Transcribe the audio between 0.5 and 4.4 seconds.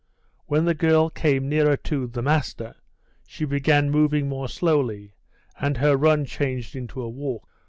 the girl came nearer to "the master," she began moving